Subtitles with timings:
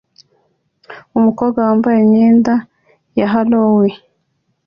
[1.17, 2.53] Umukobwa wambaye imyenda
[3.17, 3.95] ya Halloween